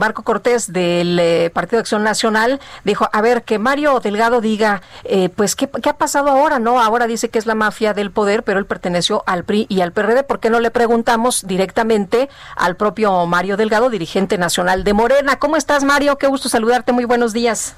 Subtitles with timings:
[0.00, 4.80] Marco Cortés del eh, Partido de Acción Nacional dijo, a ver, que Mario Delgado diga,
[5.02, 6.60] eh, pues, ¿qué, ¿qué, ha pasado ahora?
[6.60, 9.80] No, ahora dice que es la mafia del poder, pero él perteneció al PRI y
[9.80, 10.22] al PRD.
[10.22, 15.40] ¿Por qué no le preguntamos directamente al propio Mario Delgado, dirigente nacional de Morena?
[15.40, 16.16] ¿Cómo estás, Mario?
[16.16, 16.92] Qué gusto saludarte.
[16.92, 17.74] Muy buenos días.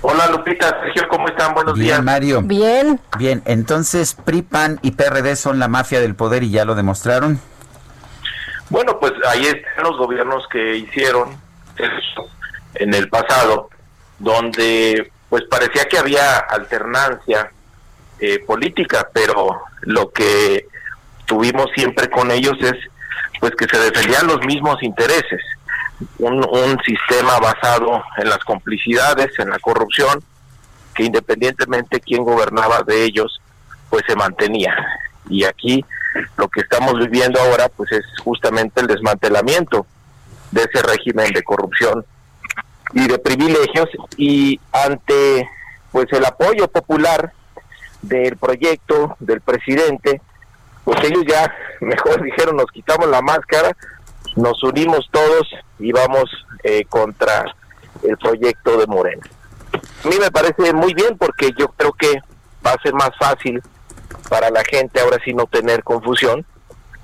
[0.00, 1.54] Hola Lupita, Sergio, ¿cómo están?
[1.54, 2.04] Buenos Bien, días.
[2.04, 2.42] Mario.
[2.42, 3.00] Bien.
[3.18, 7.40] Bien, entonces PRI, PAN y PRD son la mafia del poder y ya lo demostraron.
[8.70, 11.40] Bueno, pues ahí están los gobiernos que hicieron
[12.74, 13.70] en el pasado,
[14.18, 17.50] donde pues parecía que había alternancia
[18.20, 20.66] eh, política, pero lo que
[21.24, 22.74] tuvimos siempre con ellos es
[23.40, 25.40] pues que se defendían los mismos intereses,
[26.18, 30.22] un, un sistema basado en las complicidades, en la corrupción,
[30.94, 33.40] que independientemente quién gobernaba de ellos,
[33.88, 34.74] pues se mantenía.
[35.30, 35.84] Y aquí
[36.36, 39.86] lo que estamos viviendo ahora pues es justamente el desmantelamiento
[40.50, 42.04] de ese régimen de corrupción
[42.94, 45.48] y de privilegios y ante
[45.92, 47.32] pues el apoyo popular
[48.02, 50.20] del proyecto del presidente
[50.84, 53.76] pues ellos ya mejor dijeron nos quitamos la máscara
[54.36, 56.24] nos unimos todos y vamos
[56.62, 57.44] eh, contra
[58.02, 59.22] el proyecto de Morena.
[60.04, 62.20] A mí me parece muy bien porque yo creo que
[62.64, 63.60] va a ser más fácil
[64.28, 66.44] para la gente ahora sí no tener confusión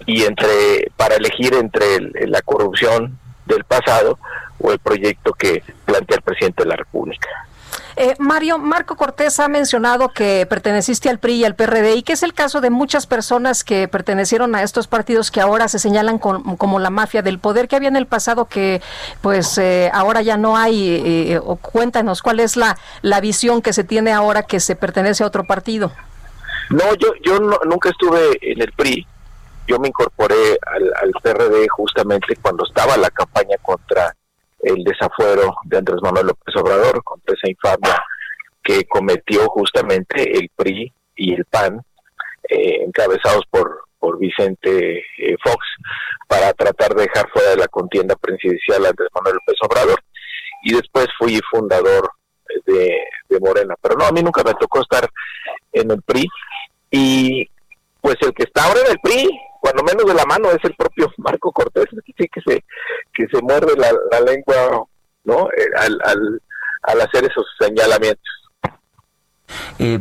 [0.06, 4.18] y entre para elegir entre el, la corrupción del pasado
[4.58, 7.28] o el proyecto que plantea el presidente de la República.
[7.96, 12.14] Eh, Mario, Marco Cortés ha mencionado que perteneciste al PRI y al PRD y que
[12.14, 16.18] es el caso de muchas personas que pertenecieron a estos partidos que ahora se señalan
[16.18, 18.82] con, como la mafia del poder que había en el pasado que
[19.20, 21.02] pues eh, ahora ya no hay.
[21.04, 25.22] Eh, o cuéntanos cuál es la, la visión que se tiene ahora que se pertenece
[25.22, 25.92] a otro partido.
[26.70, 29.06] No, yo, yo no, nunca estuve en el PRI.
[29.66, 34.14] Yo me incorporé al, al, PRD justamente cuando estaba la campaña contra
[34.60, 38.02] el desafuero de Andrés Manuel López Obrador, contra esa infamia
[38.62, 41.82] que cometió justamente el PRI y el PAN,
[42.48, 45.66] eh, encabezados por, por Vicente eh, Fox,
[46.28, 50.00] para tratar de dejar fuera de la contienda presidencial a Andrés Manuel López Obrador.
[50.62, 52.10] Y después fui fundador
[52.66, 52.98] de,
[53.28, 53.74] de Morena.
[53.80, 55.08] Pero no, a mí nunca me tocó estar
[55.72, 56.26] en el PRI
[56.90, 57.48] y
[58.00, 60.74] pues el que está ahora en el PRI, cuando menos de la mano, es el
[60.74, 62.64] propio Marco Cortés, sí que se,
[63.14, 64.86] que se muerde la, la lengua,
[65.24, 65.48] ¿no?
[65.56, 66.42] Eh, al, al,
[66.82, 68.43] al hacer esos señalamientos.
[69.78, 70.00] Eh,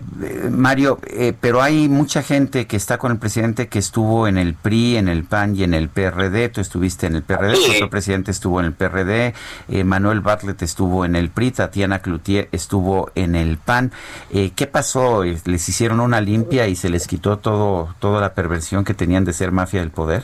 [0.50, 4.54] Mario, eh, pero hay mucha gente que está con el presidente que estuvo en el
[4.54, 6.50] PRI, en el PAN y en el PRD.
[6.50, 7.72] Tú estuviste en el PRD, sí.
[7.76, 9.34] otro presidente estuvo en el PRD,
[9.70, 13.92] eh, Manuel Bartlett estuvo en el PRI, Tatiana Cloutier estuvo en el PAN.
[14.31, 15.24] Eh, ¿Qué pasó?
[15.24, 19.34] ¿Les hicieron una limpia y se les quitó todo toda la perversión que tenían de
[19.34, 20.24] ser mafia del poder?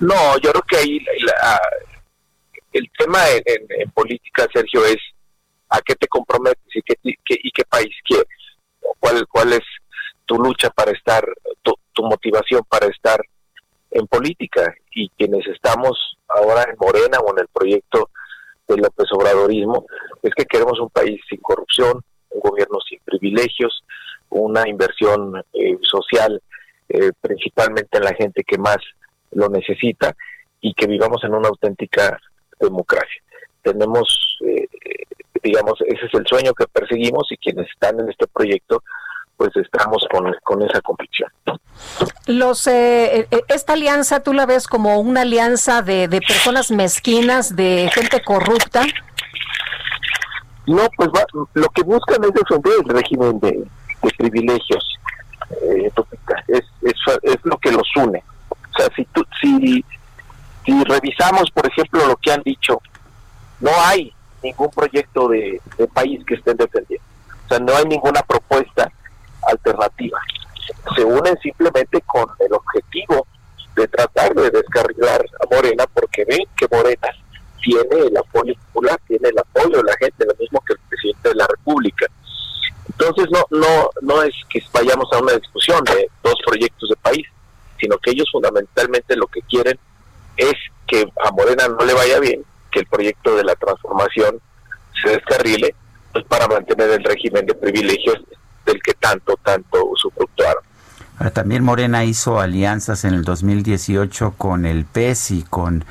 [0.00, 1.60] No, yo creo que ahí la,
[2.72, 4.98] el tema en, en, en, política, Sergio, es
[5.70, 8.37] a qué te comprometes y qué, qué, y qué país quieres
[8.98, 9.62] cuál, cuál es
[10.26, 11.24] tu lucha para estar,
[11.62, 13.20] tu, tu, motivación para estar
[13.90, 18.10] en política y quienes estamos ahora en Morena o en el proyecto
[18.68, 19.08] del López
[20.22, 23.82] es que queremos un país sin corrupción, un gobierno sin privilegios,
[24.28, 26.42] una inversión eh, social
[26.88, 28.78] eh, principalmente en la gente que más
[29.32, 30.14] lo necesita
[30.60, 32.18] y que vivamos en una auténtica
[32.58, 33.22] democracia.
[33.62, 34.68] Tenemos eh,
[35.42, 38.82] digamos, ese es el sueño que perseguimos y quienes están en este proyecto,
[39.36, 41.30] pues estamos con, con esa convicción.
[42.26, 47.90] Los, eh, esta alianza, ¿tú la ves como una alianza de, de personas mezquinas, de
[47.94, 48.84] gente corrupta?
[50.66, 51.24] No, pues va,
[51.54, 53.52] lo que buscan es defender el régimen de,
[54.02, 54.98] de privilegios.
[55.62, 55.90] Eh,
[56.48, 58.22] es, es, es, lo que los une.
[58.50, 59.82] O sea, si, tú, si,
[60.66, 62.82] si revisamos, por ejemplo, lo que han dicho,
[63.60, 64.12] no hay
[64.48, 65.60] ningún proyecto de,
[65.92, 67.04] país que estén defendiendo.
[67.44, 68.90] O sea, no hay ninguna propuesta
[69.42, 70.20] alternativa.
[70.96, 73.26] Se unen simplemente con el objetivo
[73.76, 77.08] de tratar de descarrilar a Morena porque ven que Morena
[77.62, 81.28] tiene el apoyo popular, tiene el apoyo de la gente, lo mismo que el presidente
[81.28, 82.06] de la República.
[82.88, 87.26] Entonces no no no es que vayamos a una discusión de dos proyectos de país,
[87.78, 89.78] sino que ellos fundamentalmente lo que quieren
[90.36, 90.54] es
[90.86, 92.44] que a Morena no le vaya bien,
[92.78, 94.40] que el proyecto de la transformación
[95.02, 95.74] se descarrile,
[96.12, 98.18] pues para mantener el régimen de privilegios
[98.64, 100.62] del que tanto, tanto usufructuaron.
[101.18, 105.84] Ahora, también Morena hizo alianzas en el 2018 con el PES y con,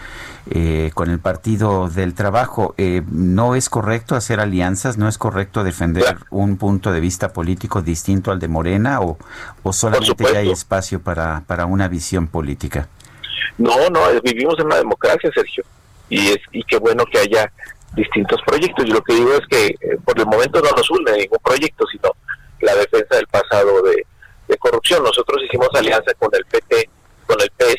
[0.50, 2.74] eh, con el Partido del Trabajo.
[2.78, 4.98] Eh, ¿No es correcto hacer alianzas?
[4.98, 9.02] ¿No es correcto defender un punto de vista político distinto al de Morena?
[9.02, 9.18] ¿O,
[9.64, 12.88] o solamente hay espacio para, para una visión política?
[13.58, 15.66] No, no, vivimos en una democracia, Sergio.
[16.10, 17.52] Y, es, y qué bueno que haya
[17.94, 18.86] distintos proyectos.
[18.86, 21.86] Y lo que digo es que eh, por el momento no nos une ningún proyecto,
[21.92, 22.12] sino
[22.62, 24.06] la defensa del pasado de
[24.48, 25.04] de corrupción.
[25.04, 26.90] Nosotros hicimos alianza con el PT,
[27.26, 27.76] con el PES,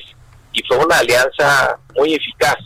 [0.53, 2.57] y fue una alianza muy eficaz,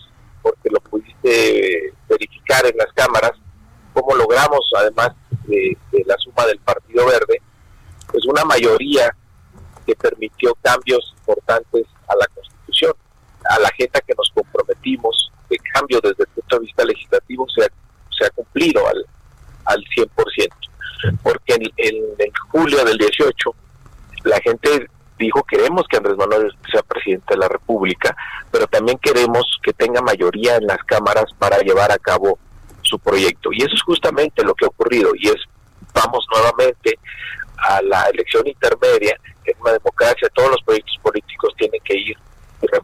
[0.43, 3.33] porque lo pudiste verificar en las cámaras,
[3.93, 5.11] cómo logramos, además
[5.45, 5.77] de,
[6.07, 7.41] la suma del Partido Verde,
[8.11, 9.15] pues una mayoría
[9.87, 12.52] que permitió cambios importantes a la Constitución,
[13.49, 17.65] a la agenda que nos comprometimos de cambio desde el punto de vista legislativo se
[17.65, 19.05] ha, cumplido al,
[19.65, 20.49] al 100%,
[21.23, 23.55] porque en, en, en julio del 18
[24.25, 28.17] la gente dijo queremos que Andrés Manuel sea presidente de la República,
[28.51, 32.39] pero también queremos que tenga mayoría en las cámaras para llevar a cabo
[32.83, 33.51] su proyecto.
[33.53, 35.41] Y eso es justamente lo que ha ocurrido y es
[35.95, 36.99] vamos nuevamente
[37.59, 42.17] a la elección intermedia, en una democracia todos los proyectos políticos tienen que ir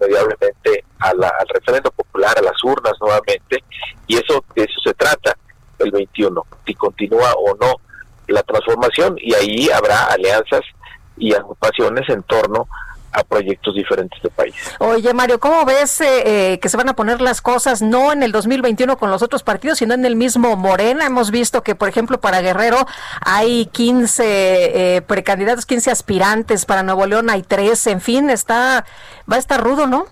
[0.08, 1.18] irremediablemente al
[1.54, 3.62] referendo popular, a las urnas nuevamente,
[4.06, 5.36] y eso de eso se trata
[5.78, 7.74] el 21, si continúa o no
[8.26, 10.62] la transformación, y ahí habrá alianzas
[11.16, 12.68] y agrupaciones en torno
[13.12, 14.54] a proyectos diferentes de país.
[14.78, 18.22] Oye, Mario, ¿cómo ves eh, eh, que se van a poner las cosas no en
[18.22, 21.06] el 2021 con los otros partidos, sino en el mismo Morena?
[21.06, 22.86] Hemos visto que, por ejemplo, para Guerrero
[23.20, 24.24] hay 15
[24.96, 28.84] eh, precandidatos, 15 aspirantes, para Nuevo León hay 13, en fin, está
[29.30, 30.06] va a estar rudo, ¿no?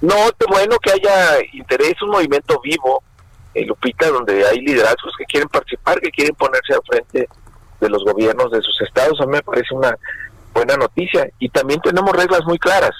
[0.00, 3.02] No, qué bueno que haya interés, un movimiento vivo,
[3.54, 7.28] en Lupita, donde hay liderazgos que quieren participar, que quieren ponerse al frente
[7.80, 9.20] de los gobiernos de sus estados.
[9.20, 9.96] A mí me parece una
[10.52, 11.28] buena noticia.
[11.38, 12.94] Y también tenemos reglas muy claras.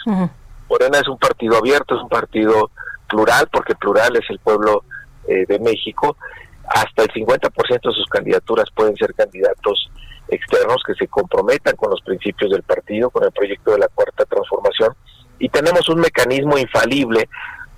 [0.69, 2.70] Morena es un partido abierto, es un partido
[3.08, 4.85] plural, porque plural es el pueblo
[5.29, 6.17] eh, de México.
[6.69, 9.91] Hasta el 50% de sus candidaturas pueden ser candidatos
[10.29, 14.25] externos que se comprometan con los principios del partido, con el proyecto de la cuarta
[14.25, 14.94] transformación.
[15.38, 17.29] Y tenemos un mecanismo infalible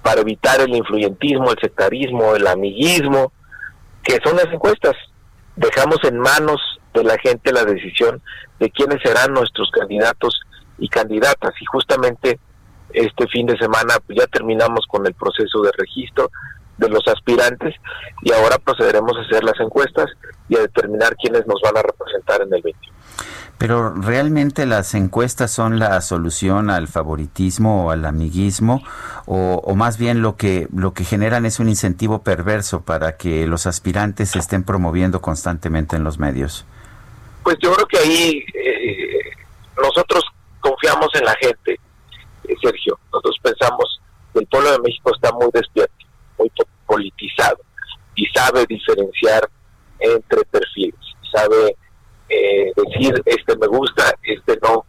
[0.03, 3.33] para evitar el influyentismo, el sectarismo, el amiguismo,
[4.03, 4.95] que son las encuestas.
[5.57, 6.61] Dejamos en manos
[6.95, 8.21] de la gente la decisión
[8.59, 10.41] de quiénes serán nuestros candidatos
[10.79, 11.53] y candidatas.
[11.61, 12.39] Y justamente
[12.93, 16.31] este fin de semana pues, ya terminamos con el proceso de registro
[16.79, 17.75] de los aspirantes
[18.23, 20.07] y ahora procederemos a hacer las encuestas
[20.49, 22.93] y a determinar quiénes nos van a representar en el 21.
[23.59, 28.83] Pero realmente las encuestas son la solución al favoritismo o al amiguismo
[29.27, 33.47] o, o, más bien lo que lo que generan es un incentivo perverso para que
[33.47, 36.65] los aspirantes se estén promoviendo constantemente en los medios.
[37.43, 39.31] Pues yo creo que ahí eh,
[39.77, 40.25] nosotros
[40.61, 41.79] confiamos en la gente,
[42.45, 42.99] eh, Sergio.
[43.13, 44.01] Nosotros pensamos
[44.33, 46.07] que el pueblo de México está muy despierto,
[46.39, 46.51] muy
[46.87, 47.59] politizado
[48.15, 49.49] y sabe diferenciar
[49.99, 51.01] entre perfiles,
[51.33, 51.77] sabe
[52.29, 54.85] eh, decir este me gusta, este no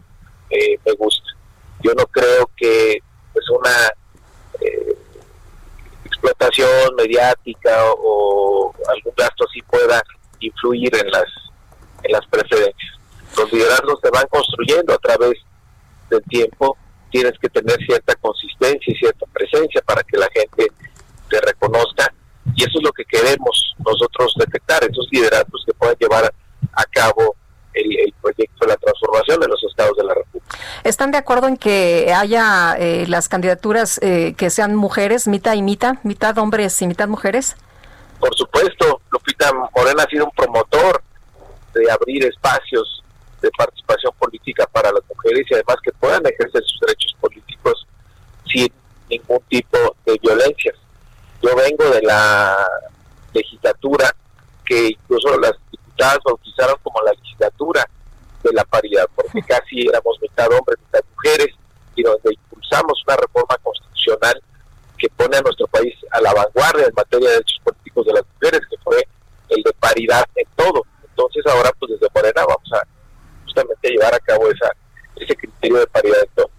[0.50, 1.24] me gusta.
[1.82, 3.00] Yo no creo que
[3.34, 3.90] pues una
[6.06, 10.02] explotación mediática o algún gasto así pueda
[10.40, 11.26] influir en las
[12.04, 13.00] en las preferencias.
[13.38, 15.34] Los liderazgos se van construyendo a través
[16.10, 16.78] del tiempo,
[17.10, 20.68] tienes que tener cierta consistencia y cierta presencia para que la gente
[21.30, 22.14] te reconozca
[22.56, 26.34] y eso es lo que queremos nosotros detectar, esos liderazgos que puedan llevar
[26.74, 27.36] a cabo
[27.74, 30.58] el, proyecto de la transformación de los estados de la República.
[30.84, 35.62] ¿Están de acuerdo en que haya eh, las candidaturas eh, que sean mujeres, mitad y
[35.62, 37.56] mitad, mitad hombres y mitad mujeres?
[38.20, 41.04] Por supuesto, Lupita Morena ha sido un promotor
[41.74, 43.04] de abrir espacios
[43.42, 47.88] de participación política para las mujeres y además que puedan ejercer sus derechos políticos
[48.46, 48.72] sin
[49.10, 50.74] ningún tipo de violencia.
[51.42, 52.68] Yo vengo de la
[53.34, 54.16] legislatura
[54.66, 57.86] que incluso las diputadas bautizaron como la legislatura
[58.44, 61.56] de la paridad, porque casi éramos mitad hombres, mitad mujeres,
[61.96, 64.42] y donde impulsamos una reforma constitucional
[64.98, 68.24] que pone a nuestro país a la vanguardia en materia de derechos políticos de las
[68.34, 69.08] mujeres, que fue
[69.50, 70.84] el de paridad en todo.
[71.16, 72.88] Entonces ahora pues desde Morena vamos a
[73.44, 74.72] justamente llevar a cabo esa,
[75.16, 76.50] ese criterio de paridad de todo.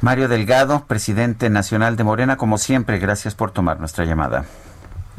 [0.00, 4.44] Mario Delgado, presidente nacional de Morena, como siempre, gracias por tomar nuestra llamada.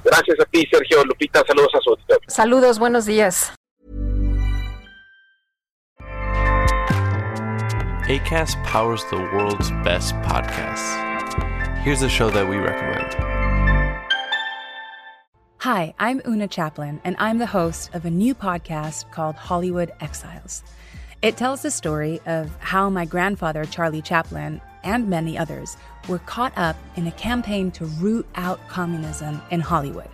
[0.04, 1.42] Gracias a ti, Sergio Lupita.
[1.48, 2.30] Saludos a su auditorio.
[2.30, 3.54] Saludos, buenos días.
[8.10, 11.14] ACAST powers the world's best podcasts.
[11.84, 13.33] here's a show that we recommend.
[15.64, 20.62] Hi, I'm Una Chaplin, and I'm the host of a new podcast called Hollywood Exiles.
[21.22, 25.78] It tells the story of how my grandfather, Charlie Chaplin, and many others
[26.10, 30.10] were caught up in a campaign to root out communism in Hollywood.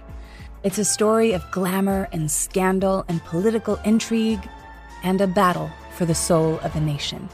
[0.62, 4.48] It's a story of glamour and scandal and political intrigue
[5.01, 7.27] and a battle for the soul of a nation.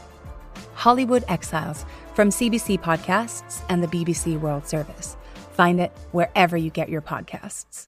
[0.74, 5.18] Hollywood Exiles from CBC Podcasts and the BBC World Service.
[5.52, 7.88] Find it wherever you get your podcasts.